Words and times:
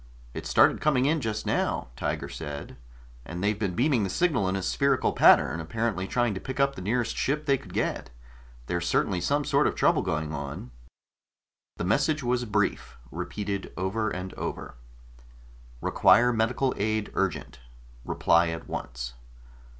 "It 0.33 0.47
started 0.47 0.81
coming 0.81 1.05
in 1.05 1.21
just 1.21 1.45
now," 1.45 1.89
Tiger 1.95 2.27
said. 2.27 2.75
"And 3.23 3.43
they've 3.43 3.59
been 3.59 3.75
beaming 3.75 4.03
the 4.03 4.09
signal 4.09 4.49
in 4.49 4.55
a 4.55 4.63
spherical 4.63 5.13
pattern, 5.13 5.59
apparently 5.59 6.07
trying 6.07 6.33
to 6.33 6.39
pick 6.39 6.59
up 6.59 6.73
the 6.73 6.81
nearest 6.81 7.15
ship 7.15 7.45
they 7.45 7.55
could 7.59 7.71
get. 7.71 8.09
There's 8.65 8.87
certainly 8.87 9.21
some 9.21 9.45
sort 9.45 9.67
of 9.67 9.75
trouble 9.75 10.01
going 10.01 10.33
on." 10.33 10.71
The 11.77 11.83
message 11.83 12.23
was 12.23 12.45
brief, 12.45 12.97
repeated 13.11 13.71
over 13.77 14.09
and 14.09 14.33
over: 14.33 14.73
REQUIRE 15.81 16.33
MEDICAL 16.33 16.73
AID 16.77 17.11
URGENT 17.13 17.59
REPLY 18.03 18.51
AT 18.53 18.67
ONCE. 18.67 19.13